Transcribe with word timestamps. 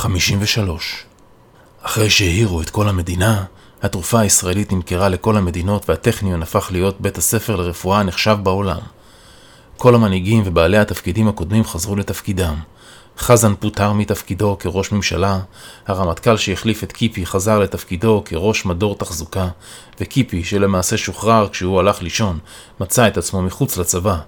53. 0.00 1.04
אחרי 1.82 2.10
שהעירו 2.10 2.62
את 2.62 2.70
כל 2.70 2.88
המדינה, 2.88 3.44
התרופה 3.82 4.20
הישראלית 4.20 4.72
נמכרה 4.72 5.08
לכל 5.08 5.36
המדינות 5.36 5.88
והטכניון 5.88 6.42
הפך 6.42 6.68
להיות 6.72 7.00
בית 7.00 7.18
הספר 7.18 7.56
לרפואה 7.56 8.00
הנחשב 8.00 8.36
בעולם. 8.42 8.78
כל 9.76 9.94
המנהיגים 9.94 10.42
ובעלי 10.46 10.78
התפקידים 10.78 11.28
הקודמים 11.28 11.64
חזרו 11.64 11.96
לתפקידם. 11.96 12.54
חזן 13.18 13.54
פוטר 13.54 13.92
מתפקידו 13.92 14.56
כראש 14.58 14.92
ממשלה, 14.92 15.40
הרמטכ"ל 15.86 16.36
שהחליף 16.36 16.84
את 16.84 16.92
קיפי 16.92 17.26
חזר 17.26 17.58
לתפקידו 17.58 18.22
כראש 18.24 18.66
מדור 18.66 18.94
תחזוקה, 18.94 19.48
וקיפי, 20.00 20.44
שלמעשה 20.44 20.96
שוחרר 20.96 21.48
כשהוא 21.48 21.80
הלך 21.80 22.02
לישון, 22.02 22.38
מצא 22.80 23.08
את 23.08 23.18
עצמו 23.18 23.42
מחוץ 23.42 23.76
לצבא. 23.76 24.18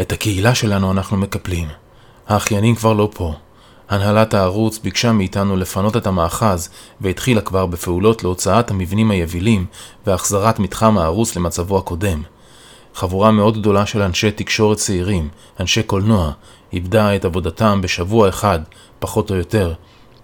את 0.00 0.12
הקהילה 0.12 0.54
שלנו 0.54 0.92
אנחנו 0.92 1.16
מקפלים. 1.16 1.68
האחיינים 2.28 2.74
כבר 2.74 2.92
לא 2.92 3.10
פה. 3.14 3.34
הנהלת 3.90 4.34
הערוץ 4.34 4.78
ביקשה 4.78 5.12
מאיתנו 5.12 5.56
לפנות 5.56 5.96
את 5.96 6.06
המאחז 6.06 6.68
והתחילה 7.00 7.40
כבר 7.40 7.66
בפעולות 7.66 8.22
להוצאת 8.22 8.70
המבנים 8.70 9.10
היבילים 9.10 9.66
והחזרת 10.06 10.58
מתחם 10.58 10.98
הערוץ 10.98 11.36
למצבו 11.36 11.78
הקודם. 11.78 12.22
חבורה 12.94 13.30
מאוד 13.30 13.58
גדולה 13.60 13.86
של 13.86 14.02
אנשי 14.02 14.30
תקשורת 14.30 14.76
צעירים, 14.76 15.28
אנשי 15.60 15.82
קולנוע, 15.82 16.32
איבדה 16.72 17.16
את 17.16 17.24
עבודתם 17.24 17.80
בשבוע 17.80 18.28
אחד, 18.28 18.60
פחות 18.98 19.30
או 19.30 19.36
יותר, 19.36 19.72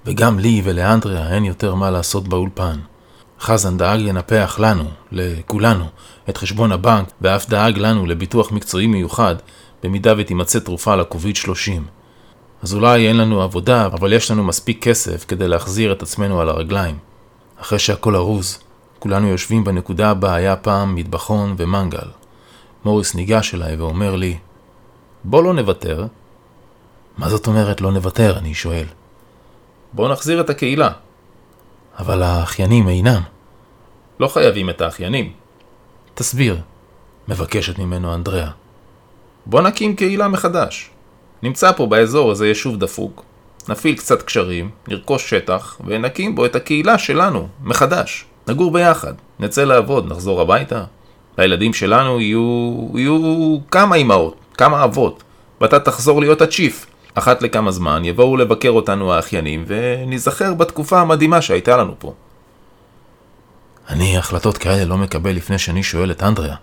וגם 0.05 0.39
לי 0.39 0.61
ולאנדריה 0.65 1.35
אין 1.35 1.45
יותר 1.45 1.75
מה 1.75 1.91
לעשות 1.91 2.29
באולפן. 2.29 2.79
חזן 3.41 3.77
דאג 3.77 4.01
לנפח 4.01 4.57
לנו, 4.59 4.85
לכולנו, 5.13 5.85
את 6.29 6.37
חשבון 6.37 6.73
הבנק, 6.73 7.09
ואף 7.21 7.49
דאג 7.49 7.79
לנו 7.79 8.07
לביטוח 8.07 8.53
מקצועי 8.53 8.87
מיוחד, 8.87 9.37
במידה 9.83 10.15
ותימצא 10.17 10.59
תרופה 10.59 10.97
לקוביד 10.97 11.37
30. 11.37 11.96
אז 12.67 12.75
אולי 12.75 13.09
אין 13.09 13.17
לנו 13.17 13.43
עבודה, 13.43 13.87
אבל 13.87 14.13
יש 14.13 14.31
לנו 14.31 14.45
מספיק 14.45 14.83
כסף 14.83 15.25
כדי 15.29 15.49
להחזיר 15.49 15.93
את 15.93 16.03
עצמנו 16.03 16.41
על 16.41 16.49
הרגליים. 16.49 16.99
אחרי 17.61 17.79
שהכל 17.79 18.17
ארוז, 18.17 18.59
כולנו 18.99 19.29
יושבים 19.29 19.65
בנקודה 19.65 20.15
בה 20.15 20.35
היה 20.35 20.57
פעם 20.57 20.95
מטבחון 20.95 21.55
ומנגל. 21.59 22.09
מוריס 22.85 23.15
ניגש 23.15 23.55
אליי 23.55 23.77
ואומר 23.77 24.17
לי, 24.17 24.39
בוא 25.25 25.43
לא 25.43 25.55
נוותר. 25.55 26.07
מה 27.19 27.29
זאת 27.29 27.47
אומרת 27.47 27.81
לא 27.81 27.93
נוותר? 27.93 28.39
אני 28.39 28.55
שואל. 28.55 28.87
בוא 29.93 30.09
נחזיר 30.09 30.41
את 30.41 30.51
הקהילה. 30.51 30.91
אבל 31.99 32.23
האחיינים 32.23 32.89
אינם. 32.89 33.23
לא 34.21 34.29
חייבים 34.29 34.71
את 34.71 34.81
האחיינים. 34.81 35.33
תסביר, 36.15 36.61
מבקשת 37.29 37.79
ממנו 37.79 38.15
אנדריאה. 38.15 38.51
בוא 39.47 39.61
נקים 39.61 39.97
קהילה 39.97 40.29
מחדש. 40.29 40.91
נמצא 41.47 41.73
פה 41.73 41.87
באזור 41.87 42.31
איזה 42.31 42.49
יישוב 42.49 42.77
דפוק, 42.77 43.25
נפעיל 43.69 43.97
קצת 43.97 44.23
קשרים, 44.23 44.71
נרכוש 44.89 45.31
שטח, 45.31 45.81
ונקים 45.85 46.35
בו 46.35 46.47
את 46.47 46.57
הקהילה 46.57 46.99
שלנו, 46.99 47.49
מחדש. 47.63 48.25
נגור 48.49 48.73
ביחד, 48.73 49.13
נצא 49.41 49.65
לעבוד, 49.65 50.13
נחזור 50.13 50.41
הביתה. 50.41 50.85
הילדים 51.37 51.75
שלנו 51.75 52.21
יהיו... 52.21 52.89
יהיו 52.95 53.59
כמה 53.71 53.97
אמהות, 53.97 54.37
כמה 54.55 54.85
אבות, 54.85 55.23
ואתה 55.61 55.81
תחזור 55.81 56.21
להיות 56.21 56.43
הצ'יף. 56.43 56.87
אחת 57.15 57.43
לכמה 57.43 57.71
זמן 57.71 58.05
יבואו 58.05 58.37
לבקר 58.37 58.71
אותנו 58.71 59.13
האחיינים, 59.13 59.65
וניזכר 59.67 60.55
בתקופה 60.55 61.01
המדהימה 61.01 61.43
שהייתה 61.43 61.77
לנו 61.77 61.95
פה. 61.99 62.15
אני 63.89 64.19
החלטות 64.19 64.59
כאלה 64.59 64.85
לא 64.85 64.97
מקבל 64.97 65.31
לפני 65.31 65.59
שאני 65.59 65.83
שואל 65.83 66.11
את 66.11 66.23
אנדריה. 66.23 66.57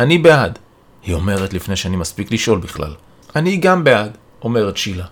אני 0.00 0.18
בעד. 0.18 0.58
היא 1.02 1.14
אומרת 1.14 1.52
לפני 1.52 1.76
שאני 1.76 1.96
מספיק 1.96 2.32
לשאול 2.32 2.58
בכלל. 2.58 2.94
אני 3.36 3.56
גם 3.56 3.84
בעד, 3.84 4.16
אומרת 4.42 4.76
שילה. 4.76 5.04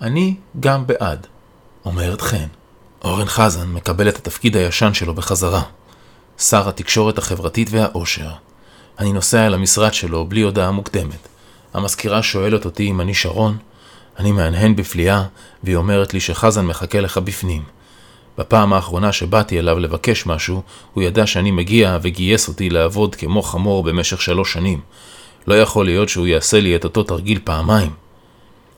אני 0.00 0.34
גם 0.60 0.86
בעד, 0.86 1.26
אומרת 1.84 2.20
חן. 2.20 2.46
אורן 3.04 3.26
חזן 3.26 3.68
מקבל 3.68 4.08
את 4.08 4.16
התפקיד 4.16 4.56
הישן 4.56 4.94
שלו 4.94 5.14
בחזרה. 5.14 5.62
שר 6.38 6.68
התקשורת 6.68 7.18
החברתית 7.18 7.68
והאושר. 7.70 8.30
אני 8.98 9.12
נוסע 9.12 9.46
אל 9.46 9.54
המשרד 9.54 9.94
שלו 9.94 10.24
בלי 10.24 10.40
הודעה 10.40 10.70
מוקדמת. 10.70 11.28
המזכירה 11.74 12.22
שואלת 12.22 12.64
אותי 12.64 12.90
אם 12.90 13.00
אני 13.00 13.14
שרון, 13.14 13.56
אני 14.18 14.32
מהנהן 14.32 14.76
בפליאה, 14.76 15.24
והיא 15.64 15.76
אומרת 15.76 16.14
לי 16.14 16.20
שחזן 16.20 16.66
מחכה 16.66 17.00
לך 17.00 17.18
בפנים. 17.18 17.62
בפעם 18.38 18.72
האחרונה 18.72 19.12
שבאתי 19.12 19.58
אליו 19.58 19.78
לבקש 19.78 20.26
משהו, 20.26 20.62
הוא 20.92 21.02
ידע 21.02 21.26
שאני 21.26 21.50
מגיע 21.50 21.98
וגייס 22.02 22.48
אותי 22.48 22.70
לעבוד 22.70 23.14
כמו 23.14 23.42
חמור 23.42 23.82
במשך 23.82 24.22
שלוש 24.22 24.52
שנים. 24.52 24.80
לא 25.46 25.54
יכול 25.54 25.84
להיות 25.84 26.08
שהוא 26.08 26.26
יעשה 26.26 26.60
לי 26.60 26.76
את 26.76 26.84
אותו 26.84 27.02
תרגיל 27.02 27.38
פעמיים. 27.44 27.90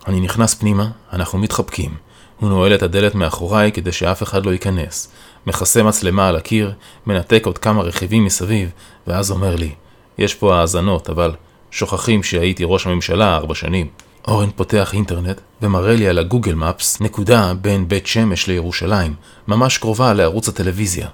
אני 0.07 0.21
נכנס 0.21 0.55
פנימה, 0.55 0.91
אנחנו 1.13 1.39
מתחבקים. 1.39 1.95
הוא 2.41 2.49
נועל 2.49 2.75
את 2.75 2.83
הדלת 2.83 3.15
מאחוריי 3.15 3.73
כדי 3.73 3.93
שאף 3.93 4.23
אחד 4.23 4.47
לא 4.47 4.51
ייכנס. 4.51 5.13
מכסה 5.47 5.83
מצלמה 5.83 6.29
על 6.29 6.37
הקיר, 6.37 6.73
מנתק 7.07 7.43
עוד 7.47 7.59
כמה 7.59 7.83
רכיבים 7.83 8.25
מסביב, 8.25 8.71
ואז 9.07 9.31
אומר 9.31 9.57
לי, 9.57 9.71
יש 10.19 10.35
פה 10.35 10.57
האזנות, 10.57 11.11
אבל 11.11 11.35
שוכחים 11.71 12.23
שהייתי 12.23 12.65
ראש 12.67 12.87
הממשלה 12.87 13.37
ארבע 13.37 13.55
שנים. 13.55 13.87
אורן 14.29 14.51
פותח 14.51 14.95
אינטרנט 14.95 15.41
ומראה 15.63 15.95
לי 15.95 16.09
על 16.09 16.19
הגוגל 16.19 16.55
מפס 16.55 17.01
נקודה 17.01 17.55
בין 17.55 17.89
בית 17.89 18.07
שמש 18.07 18.47
לירושלים, 18.47 19.15
ממש 19.49 19.79
קרובה 19.79 20.15
לערוץ 20.15 20.49
הטלוויזיה. 20.49 21.09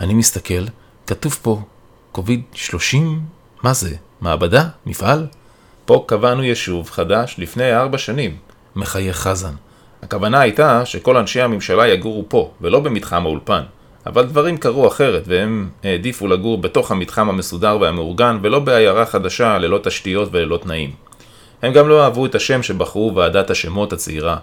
אני 0.00 0.14
מסתכל, 0.14 0.64
כתוב 1.06 1.38
פה, 1.42 1.60
קוביד 2.12 2.42
30? 2.52 3.20
מה 3.62 3.72
זה? 3.72 3.96
מעבדה? 4.20 4.64
מפעל? 4.86 5.26
פה 5.84 6.04
קבענו 6.06 6.44
יישוב 6.44 6.90
חדש 6.90 7.34
לפני 7.38 7.76
ארבע 7.76 7.98
שנים. 7.98 8.36
מחייך 8.76 9.16
חזן. 9.16 9.52
הכוונה 10.02 10.40
הייתה 10.40 10.86
שכל 10.86 11.16
אנשי 11.16 11.40
הממשלה 11.40 11.88
יגורו 11.88 12.24
פה, 12.28 12.50
ולא 12.60 12.80
במתחם 12.80 13.26
האולפן. 13.26 13.62
אבל 14.06 14.26
דברים 14.26 14.56
קרו 14.56 14.88
אחרת, 14.88 15.22
והם 15.26 15.68
העדיפו 15.84 16.26
לגור 16.26 16.58
בתוך 16.58 16.90
המתחם 16.90 17.28
המסודר 17.28 17.78
והמאורגן, 17.80 18.38
ולא 18.42 18.58
בעיירה 18.58 19.06
חדשה 19.06 19.58
ללא 19.58 19.80
תשתיות 19.82 20.28
וללא 20.32 20.56
תנאים. 20.56 20.90
הם 21.62 21.72
גם 21.72 21.88
לא 21.88 22.04
אהבו 22.04 22.26
את 22.26 22.34
השם 22.34 22.62
שבחרו 22.62 23.14
ועדת 23.14 23.50
השמות 23.50 23.92
הצעירה. 23.92 24.36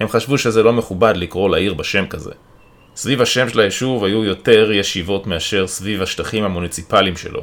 הם 0.00 0.08
חשבו 0.08 0.38
שזה 0.38 0.62
לא 0.62 0.72
מכובד 0.72 1.12
לקרוא 1.16 1.50
לעיר 1.50 1.74
בשם 1.74 2.06
כזה. 2.06 2.32
סביב 2.96 3.22
השם 3.22 3.48
של 3.48 3.60
היישוב 3.60 4.04
היו 4.04 4.24
יותר 4.24 4.72
ישיבות 4.72 5.26
מאשר 5.26 5.66
סביב 5.66 6.02
השטחים 6.02 6.44
המוניציפליים 6.44 7.16
שלו. 7.16 7.42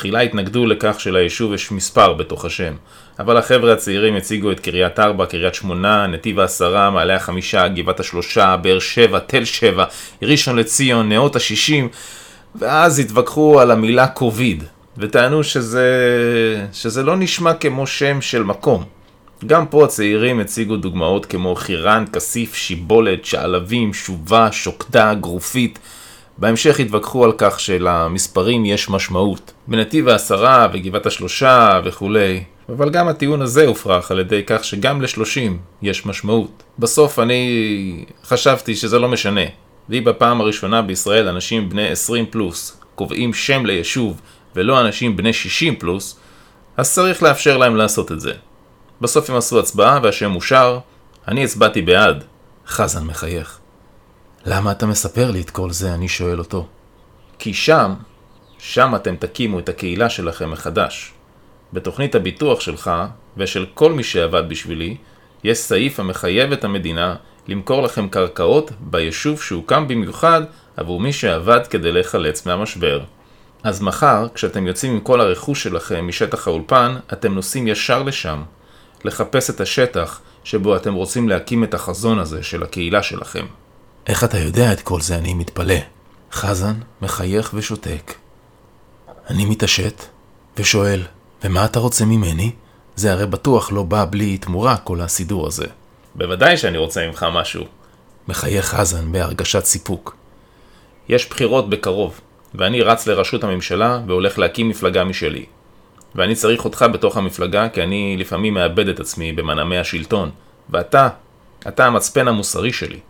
תחילה 0.00 0.20
התנגדו 0.20 0.66
לכך 0.66 1.00
שליישוב 1.00 1.54
יש 1.54 1.72
מספר 1.72 2.12
בתוך 2.12 2.44
השם, 2.44 2.74
אבל 3.18 3.36
החבר'ה 3.36 3.72
הצעירים 3.72 4.16
הציגו 4.16 4.52
את 4.52 4.60
קריית 4.60 4.98
ארבע, 5.00 5.26
קריית 5.26 5.54
שמונה, 5.54 6.06
נתיב 6.06 6.40
העשרה, 6.40 6.90
מעלה 6.90 7.16
החמישה, 7.16 7.68
גבעת 7.68 8.00
השלושה, 8.00 8.56
באר 8.56 8.78
שבע, 8.78 9.18
תל 9.18 9.44
שבע, 9.44 9.84
ראשון 10.22 10.56
לציון, 10.56 11.08
נאות 11.08 11.36
השישים, 11.36 11.88
ואז 12.54 12.98
התווכחו 12.98 13.60
על 13.60 13.70
המילה 13.70 14.06
קוביד, 14.06 14.64
וטענו 14.98 15.44
שזה, 15.44 15.86
שזה 16.72 17.02
לא 17.02 17.16
נשמע 17.16 17.54
כמו 17.54 17.86
שם 17.86 18.20
של 18.20 18.42
מקום. 18.42 18.84
גם 19.46 19.66
פה 19.66 19.84
הצעירים 19.84 20.40
הציגו 20.40 20.76
דוגמאות 20.76 21.26
כמו 21.26 21.54
חירן, 21.54 22.04
כסיף, 22.12 22.54
שיבולת, 22.54 23.24
שעלבים, 23.24 23.94
שובה, 23.94 24.52
שוקדה, 24.52 25.14
גרופית, 25.14 25.78
בהמשך 26.40 26.80
התווכחו 26.80 27.24
על 27.24 27.32
כך 27.38 27.60
שלמספרים 27.60 28.64
יש 28.64 28.90
משמעות. 28.90 29.52
בנתיב 29.68 30.08
העשרה 30.08 30.68
וגבעת 30.72 31.06
השלושה 31.06 31.80
וכולי. 31.84 32.44
אבל 32.68 32.90
גם 32.90 33.08
הטיעון 33.08 33.42
הזה 33.42 33.66
הופרך 33.66 34.10
על 34.10 34.18
ידי 34.18 34.42
כך 34.46 34.64
שגם 34.64 35.02
לשלושים 35.02 35.58
יש 35.82 36.06
משמעות. 36.06 36.62
בסוף 36.78 37.18
אני 37.18 38.04
חשבתי 38.24 38.76
שזה 38.76 38.98
לא 38.98 39.08
משנה. 39.08 39.44
ואם 39.88 40.04
בפעם 40.04 40.40
הראשונה 40.40 40.82
בישראל 40.82 41.28
אנשים 41.28 41.68
בני 41.68 41.88
20 41.88 42.26
פלוס 42.26 42.80
קובעים 42.94 43.34
שם 43.34 43.66
ליישוב 43.66 44.20
ולא 44.56 44.80
אנשים 44.80 45.16
בני 45.16 45.32
60 45.32 45.76
פלוס, 45.76 46.18
אז 46.76 46.94
צריך 46.94 47.22
לאפשר 47.22 47.56
להם 47.56 47.76
לעשות 47.76 48.12
את 48.12 48.20
זה. 48.20 48.32
בסוף 49.00 49.30
הם 49.30 49.36
עשו 49.36 49.58
הצבעה 49.58 50.00
והשם 50.02 50.34
אושר, 50.34 50.78
אני 51.28 51.44
הצבעתי 51.44 51.82
בעד. 51.82 52.24
חזן 52.66 53.04
מחייך. 53.04 53.59
למה 54.44 54.72
אתה 54.72 54.86
מספר 54.86 55.30
לי 55.30 55.40
את 55.40 55.50
כל 55.50 55.70
זה? 55.70 55.94
אני 55.94 56.08
שואל 56.08 56.38
אותו. 56.38 56.66
כי 57.38 57.54
שם, 57.54 57.94
שם 58.58 58.94
אתם 58.96 59.16
תקימו 59.16 59.58
את 59.58 59.68
הקהילה 59.68 60.10
שלכם 60.10 60.50
מחדש. 60.50 61.12
בתוכנית 61.72 62.14
הביטוח 62.14 62.60
שלך, 62.60 62.90
ושל 63.36 63.66
כל 63.74 63.92
מי 63.92 64.02
שעבד 64.02 64.48
בשבילי, 64.48 64.96
יש 65.44 65.58
סעיף 65.58 66.00
המחייב 66.00 66.52
את 66.52 66.64
המדינה 66.64 67.16
למכור 67.48 67.82
לכם 67.82 68.08
קרקעות 68.08 68.70
ביישוב 68.80 69.42
שהוקם 69.42 69.88
במיוחד 69.88 70.42
עבור 70.76 71.00
מי 71.00 71.12
שעבד 71.12 71.66
כדי 71.66 71.92
להיחלץ 71.92 72.46
מהמשבר. 72.46 73.00
אז 73.62 73.82
מחר, 73.82 74.26
כשאתם 74.34 74.66
יוצאים 74.66 74.92
עם 74.92 75.00
כל 75.00 75.20
הרכוש 75.20 75.62
שלכם 75.62 76.08
משטח 76.08 76.48
האולפן, 76.48 76.96
אתם 77.12 77.34
נוסעים 77.34 77.68
ישר 77.68 78.02
לשם, 78.02 78.42
לחפש 79.04 79.50
את 79.50 79.60
השטח 79.60 80.20
שבו 80.44 80.76
אתם 80.76 80.94
רוצים 80.94 81.28
להקים 81.28 81.64
את 81.64 81.74
החזון 81.74 82.18
הזה 82.18 82.42
של 82.42 82.62
הקהילה 82.62 83.02
שלכם. 83.02 83.46
איך 84.10 84.24
אתה 84.24 84.38
יודע 84.38 84.72
את 84.72 84.80
כל 84.80 85.00
זה? 85.00 85.16
אני 85.16 85.34
מתפלא. 85.34 85.74
חזן 86.32 86.74
מחייך 87.02 87.50
ושותק. 87.54 88.14
אני 89.30 89.44
מתעשת 89.44 90.04
ושואל, 90.56 91.02
ומה 91.44 91.64
אתה 91.64 91.78
רוצה 91.78 92.04
ממני? 92.04 92.50
זה 92.96 93.12
הרי 93.12 93.26
בטוח 93.26 93.72
לא 93.72 93.82
בא 93.82 94.04
בלי 94.10 94.38
תמורה 94.38 94.76
כל 94.76 95.00
הסידור 95.00 95.46
הזה. 95.46 95.66
בוודאי 96.14 96.56
שאני 96.56 96.78
רוצה 96.78 97.06
ממך 97.06 97.26
משהו. 97.32 97.64
מחייך 98.28 98.64
חזן 98.66 99.12
בהרגשת 99.12 99.64
סיפוק. 99.64 100.16
יש 101.08 101.28
בחירות 101.28 101.70
בקרוב, 101.70 102.20
ואני 102.54 102.82
רץ 102.82 103.06
לראשות 103.06 103.44
הממשלה 103.44 104.00
והולך 104.06 104.38
להקים 104.38 104.68
מפלגה 104.68 105.04
משלי. 105.04 105.44
ואני 106.14 106.34
צריך 106.34 106.64
אותך 106.64 106.84
בתוך 106.92 107.16
המפלגה 107.16 107.68
כי 107.68 107.82
אני 107.82 108.16
לפעמים 108.18 108.54
מאבד 108.54 108.88
את 108.88 109.00
עצמי 109.00 109.32
במנעמי 109.32 109.78
השלטון, 109.78 110.30
ואתה, 110.70 111.08
אתה 111.68 111.86
המצפן 111.86 112.28
המוסרי 112.28 112.72
שלי. 112.72 113.00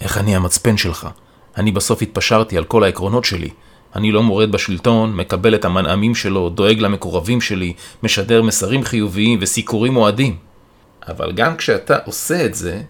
איך 0.00 0.18
אני 0.18 0.36
המצפן 0.36 0.76
שלך? 0.76 1.08
אני 1.56 1.72
בסוף 1.72 2.02
התפשרתי 2.02 2.58
על 2.58 2.64
כל 2.64 2.84
העקרונות 2.84 3.24
שלי. 3.24 3.50
אני 3.96 4.12
לא 4.12 4.22
מורד 4.22 4.52
בשלטון, 4.52 5.16
מקבל 5.16 5.54
את 5.54 5.64
המנעמים 5.64 6.14
שלו, 6.14 6.48
דואג 6.48 6.80
למקורבים 6.80 7.40
שלי, 7.40 7.72
משדר 8.02 8.42
מסרים 8.42 8.84
חיוביים 8.84 9.38
וסיקורים 9.42 9.96
אוהדים. 9.96 10.36
אבל 11.08 11.32
גם 11.32 11.56
כשאתה 11.56 11.98
עושה 12.04 12.44
את 12.44 12.54
זה, 12.54 12.82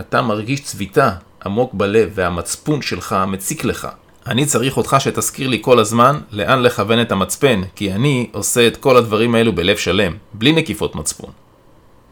אתה 0.00 0.22
מרגיש 0.22 0.60
צביטה 0.60 1.10
עמוק 1.46 1.74
בלב 1.74 2.10
והמצפון 2.14 2.82
שלך 2.82 3.16
מציק 3.26 3.64
לך. 3.64 3.88
אני 4.26 4.46
צריך 4.46 4.76
אותך 4.76 4.96
שתזכיר 4.98 5.48
לי 5.48 5.58
כל 5.62 5.78
הזמן 5.78 6.20
לאן 6.30 6.62
לכוון 6.62 7.00
את 7.00 7.12
המצפן, 7.12 7.62
כי 7.74 7.92
אני 7.92 8.30
עושה 8.32 8.66
את 8.66 8.76
כל 8.76 8.96
הדברים 8.96 9.34
האלו 9.34 9.54
בלב 9.54 9.76
שלם, 9.76 10.12
בלי 10.32 10.52
נקיפות 10.52 10.94
מצפון. 10.96 11.30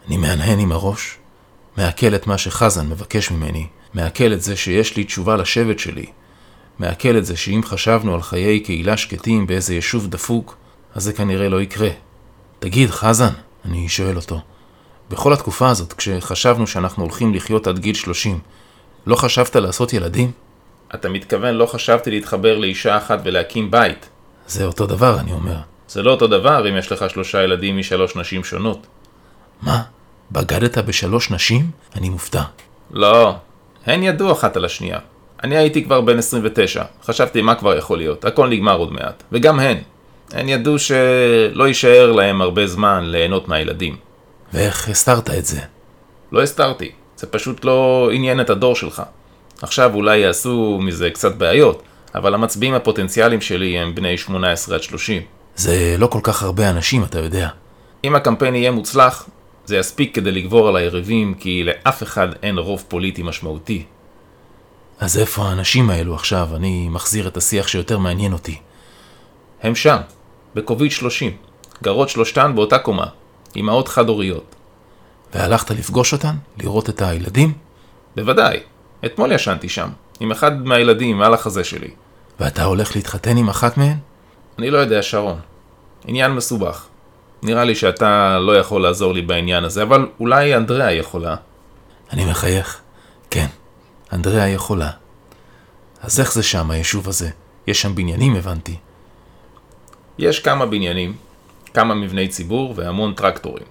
אני 0.09 0.17
מהנהן 0.17 0.59
עם 0.59 0.73
הראש, 0.73 1.19
מעכל 1.77 2.15
את 2.15 2.27
מה 2.27 2.39
שחזן 2.39 2.89
מבקש 2.89 3.31
ממני, 3.31 3.67
מעכל 3.95 4.33
את 4.33 4.43
זה 4.43 4.57
שיש 4.57 4.97
לי 4.97 5.05
תשובה 5.05 5.37
לשבט 5.37 5.79
שלי, 5.79 6.07
מעכל 6.79 7.17
את 7.19 7.27
זה 7.27 7.37
שאם 7.37 7.61
חשבנו 7.65 8.15
על 8.15 8.23
חיי 8.23 8.61
קהילה 8.61 8.97
שקטים 8.97 9.47
באיזה 9.47 9.75
יישוב 9.75 10.07
דפוק, 10.07 10.57
אז 10.95 11.03
זה 11.03 11.13
כנראה 11.13 11.49
לא 11.49 11.63
יקרה. 11.63 11.89
תגיד, 12.59 12.91
חזן, 12.91 13.33
אני 13.65 13.89
שואל 13.89 14.17
אותו, 14.17 14.41
בכל 15.11 15.33
התקופה 15.33 15.71
הזאת, 15.71 15.93
כשחשבנו 15.93 16.67
שאנחנו 16.67 17.03
הולכים 17.03 17.35
לחיות 17.35 17.67
עד 17.67 17.79
גיל 17.79 17.95
30, 17.95 18.39
לא 19.07 19.17
חשבת 19.17 19.57
לעשות 19.57 19.93
ילדים? 19.93 20.31
אתה 20.95 21.09
מתכוון 21.09 21.55
לא 21.55 21.67
חשבתי 21.67 22.11
להתחבר 22.11 22.59
לאישה 22.59 22.97
אחת 22.97 23.21
ולהקים 23.25 23.71
בית. 23.71 24.09
זה 24.47 24.65
אותו 24.65 24.87
דבר, 24.87 25.21
אני 25.21 25.33
אומר. 25.33 25.57
זה 25.89 26.03
לא 26.03 26.11
אותו 26.11 26.27
דבר 26.27 26.69
אם 26.69 26.77
יש 26.77 26.93
לך 26.93 27.11
שלושה 27.11 27.43
ילדים 27.43 27.79
משלוש 27.79 28.17
נשים 28.17 28.45
שונות. 28.45 28.87
מה? 29.63 29.83
בגדת 30.33 30.79
בשלוש 30.79 31.31
נשים? 31.31 31.71
אני 31.97 32.09
מופתע. 32.09 32.43
לא, 32.91 33.35
הן 33.87 34.03
ידעו 34.03 34.33
אחת 34.33 34.57
על 34.57 34.65
השנייה. 34.65 34.99
אני 35.45 35.57
הייתי 35.57 35.85
כבר 35.85 36.01
בן 36.01 36.19
29, 36.19 36.85
חשבתי 37.05 37.43
מה 37.43 37.55
כבר 37.55 37.77
יכול 37.77 37.99
להיות, 37.99 38.25
הכל 38.25 38.49
נגמר 38.49 38.77
עוד 38.77 38.93
מעט. 38.93 39.23
וגם 39.33 39.61
הן. 39.61 39.77
הן 40.33 40.49
ידעו 40.49 40.79
שלא 40.79 41.69
יישאר 41.69 42.13
להם 42.13 42.43
הרבה 42.43 42.67
זמן 42.67 43.05
ליהנות 43.05 43.49
מהילדים. 43.49 43.97
ואיך 44.55 44.89
הסתרת 44.89 45.31
את 45.31 45.47
זה? 45.47 45.61
לא 46.33 46.43
הסתרתי, 46.43 46.91
זה 47.17 47.27
פשוט 47.27 47.65
לא 47.65 48.11
עניין 48.13 48.41
את 48.41 48.51
הדור 48.51 48.75
שלך. 48.75 49.03
עכשיו 49.63 49.95
אולי 49.95 50.19
יעשו 50.19 50.79
מזה 50.83 51.11
קצת 51.11 51.35
בעיות, 51.35 51.83
אבל 52.15 52.35
המצביעים 52.35 52.75
הפוטנציאליים 52.75 53.41
שלי 53.41 53.79
הם 53.79 53.95
בני 53.95 54.19
18 54.19 54.75
עד 54.75 54.83
30. 54.83 55.23
זה 55.57 55.95
לא 55.99 56.07
כל 56.07 56.21
כך 56.23 56.43
הרבה 56.43 56.71
אנשים, 56.71 57.05
אתה 57.05 57.19
יודע. 57.19 57.49
אם 58.05 58.15
הקמפיין 58.15 58.55
יהיה 58.55 58.71
מוצלח, 58.71 59.29
זה 59.65 59.77
יספיק 59.77 60.15
כדי 60.15 60.33
לגבור 60.33 60.69
על 60.69 60.77
היריבים, 60.77 61.35
כי 61.35 61.65
לאף 61.65 62.03
אחד 62.03 62.29
אין 62.43 62.59
רוב 62.59 62.85
פוליטי 62.89 63.23
משמעותי. 63.23 63.85
אז 64.99 65.19
איפה 65.19 65.43
האנשים 65.43 65.91
האלו 65.91 66.15
עכשיו? 66.15 66.49
אני 66.57 66.89
מחזיר 66.89 67.29
את 67.29 67.37
השיח 67.37 67.69
שיותר 67.69 67.99
מעניין 67.99 68.33
אותי. 68.33 68.59
הם 69.63 69.75
שם, 69.75 69.97
בכובית 70.55 70.93
30, 70.93 71.37
גרות 71.83 72.09
שלושתן 72.09 72.53
באותה 72.55 72.79
קומה, 72.79 73.07
אמהות 73.57 73.89
חד-הוריות. 73.89 74.55
והלכת 75.35 75.71
לפגוש 75.71 76.13
אותן? 76.13 76.35
לראות 76.59 76.89
את 76.89 77.03
הילדים? 77.03 77.53
בוודאי, 78.17 78.61
אתמול 79.05 79.33
ישנתי 79.33 79.69
שם, 79.69 79.89
עם 80.21 80.31
אחד 80.31 80.67
מהילדים 80.67 81.19
מעל 81.19 81.35
החזה 81.35 81.65
שלי. 81.65 81.91
ואתה 82.41 82.65
הולך 82.65 82.97
להתחתן 82.97 83.37
עם 83.37 83.49
אחת 83.49 83.77
מהן? 83.77 83.97
אני 84.59 84.71
לא 84.71 84.79
יודע, 84.79 85.03
שרון. 85.03 85.39
עניין 86.07 86.33
מסובך. 86.33 86.87
נראה 87.43 87.65
לי 87.65 87.75
שאתה 87.75 88.39
לא 88.39 88.57
יכול 88.59 88.83
לעזור 88.83 89.15
לי 89.15 89.23
בעניין 89.23 89.65
הזה, 89.65 89.83
אבל 89.83 90.07
אולי 90.21 90.57
אנדריאה 90.57 90.93
יכולה. 90.93 91.37
אני 92.13 92.25
מחייך. 92.25 92.81
כן, 93.31 93.47
אנדריאה 94.13 94.49
יכולה. 94.49 94.91
אז 96.03 96.21
איך 96.21 96.33
זה 96.33 96.43
שם, 96.43 96.71
היישוב 96.71 97.09
הזה? 97.09 97.31
יש 97.67 97.83
שם 97.83 97.95
בניינים, 97.95 98.37
הבנתי. 98.37 98.77
יש 100.19 100.41
כמה 100.41 100.67
בניינים, 100.67 101.17
כמה 101.75 101.95
מבני 101.95 102.29
ציבור 102.29 102.75
והמון 102.77 103.15
טרקטורים. 103.15 103.65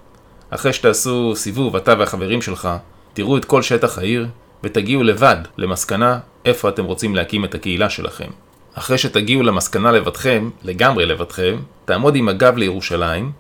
אחרי 0.50 0.74
שתעשו 0.74 1.36
סיבוב, 1.36 1.76
אתה 1.76 1.94
והחברים 2.00 2.42
שלך, 2.42 2.70
תראו 3.14 3.38
את 3.38 3.46
כל 3.46 3.62
שטח 3.62 3.98
העיר 3.98 4.28
ותגיעו 4.64 5.04
לבד 5.04 5.38
למסקנה 5.58 6.20
איפה 6.46 6.70
אתם 6.70 6.86
רוצים 6.86 7.16
להקים 7.16 7.46
את 7.46 7.56
הקהילה 7.56 7.90
שלכם. 7.90 8.30
אחרי 8.74 8.98
שתגיעו 8.98 9.44
למסקנה 9.44 9.92
לבדכם, 9.92 10.50
לגמרי 10.64 11.06
לבדכם, 11.06 11.60
תעמוד 11.86 12.16
עם 12.16 12.30
הגב 12.30 12.58
לירושלים, 12.58 13.32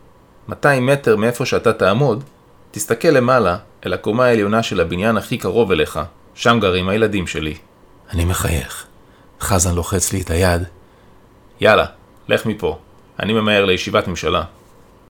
200 0.51 0.85
מטר 0.85 1.15
מאיפה 1.15 1.45
שאתה 1.45 1.73
תעמוד, 1.73 2.23
תסתכל 2.71 3.07
למעלה 3.07 3.57
אל 3.85 3.93
הקומה 3.93 4.25
העליונה 4.25 4.63
של 4.63 4.79
הבניין 4.79 5.17
הכי 5.17 5.37
קרוב 5.37 5.71
אליך, 5.71 5.99
שם 6.35 6.59
גרים 6.61 6.89
הילדים 6.89 7.27
שלי. 7.27 7.55
אני 8.13 8.25
מחייך. 8.25 8.85
חזן 9.41 9.75
לוחץ 9.75 10.13
לי 10.13 10.21
את 10.21 10.29
היד. 10.29 10.61
יאללה, 11.61 11.85
לך 12.27 12.45
מפה. 12.45 12.77
אני 13.19 13.33
ממהר 13.33 13.65
לישיבת 13.65 14.07
ממשלה. 14.07 14.43